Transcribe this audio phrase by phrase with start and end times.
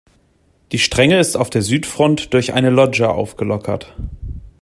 [0.71, 3.95] Die Strenge ist auf der Südfront durch eine Loggia aufgelockert.